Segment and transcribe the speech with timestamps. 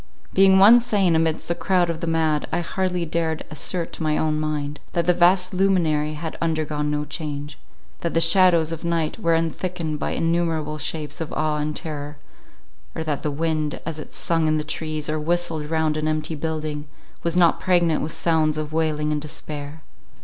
[0.33, 4.17] Being one sane amidst a crowd of the mad, I hardly dared assert to my
[4.17, 9.35] own mind, that the vast luminary had undergone no change—that the shadows of night were
[9.35, 12.17] unthickened by innumerable shapes of awe and terror;
[12.95, 16.33] or that the wind, as it sung in the trees, or whistled round an empty
[16.33, 16.87] building,
[17.21, 19.83] was not pregnant with sounds of wailing and despair.